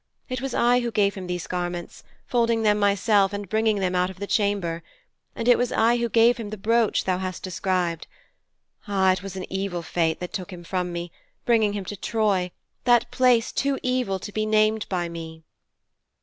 [0.29, 4.09] It was I who gave him these garments, folding them myself and bringing them out
[4.09, 4.81] of the chamber.
[5.35, 8.07] And it was I who gave him the brooch that thou hast described.
[8.87, 11.11] Ah, it was an evil fate that took him from me,
[11.45, 12.49] bringing him to Troy,
[12.85, 15.43] that place too evil to be named by me.'